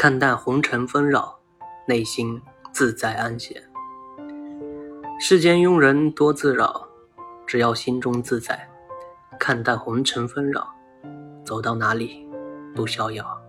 [0.00, 1.38] 看淡红尘纷扰
[1.86, 2.40] 内心
[2.72, 3.62] 自在安闲。
[5.20, 6.88] 世间庸人多自扰
[7.46, 8.66] 只要心中自在
[9.38, 10.66] 看淡红尘纷扰
[11.44, 12.26] 走到哪里
[12.74, 13.39] 都逍遥。